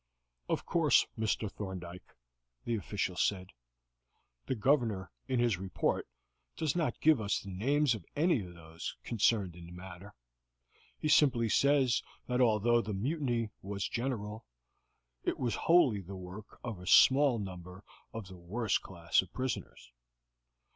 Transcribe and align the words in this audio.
"Of 0.49 0.65
course, 0.65 1.05
Mr. 1.15 1.47
Thorndyke," 1.51 2.15
the 2.65 2.73
official 2.75 3.15
said, 3.15 3.51
"the 4.47 4.55
Governor 4.55 5.11
in 5.27 5.37
his 5.39 5.59
report 5.59 6.07
does 6.57 6.75
not 6.75 6.99
gives 7.01 7.21
us 7.21 7.39
the 7.39 7.51
names 7.51 7.93
of 7.93 8.03
any 8.15 8.43
of 8.43 8.55
those 8.55 8.95
concerned 9.03 9.55
in 9.55 9.67
the 9.67 9.71
matter; 9.71 10.15
he 10.97 11.07
simply 11.07 11.49
says 11.49 12.01
that 12.25 12.41
although 12.41 12.81
the 12.81 12.95
mutiny 12.95 13.51
was 13.61 13.87
general, 13.87 14.47
it 15.23 15.37
was 15.37 15.53
wholly 15.53 16.01
the 16.01 16.15
work 16.15 16.59
of 16.63 16.79
a 16.79 16.87
small 16.87 17.37
number 17.37 17.83
of 18.11 18.25
the 18.27 18.37
worse 18.39 18.79
class 18.79 19.21
of 19.21 19.31
prisoners. 19.31 19.91